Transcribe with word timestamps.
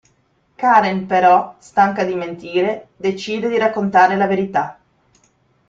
Karen, 0.57 1.05
però, 1.05 1.55
stanca 1.59 2.03
di 2.03 2.15
mentire, 2.15 2.87
decide 2.97 3.47
di 3.49 3.59
raccontare 3.59 4.15
la 4.15 4.25
verità. 4.25 4.79